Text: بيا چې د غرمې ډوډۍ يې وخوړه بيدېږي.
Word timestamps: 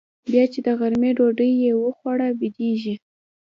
بيا 0.27 0.43
چې 0.53 0.59
د 0.65 0.69
غرمې 0.79 1.11
ډوډۍ 1.17 1.51
يې 1.63 1.71
وخوړه 1.83 2.27
بيدېږي. 2.39 2.95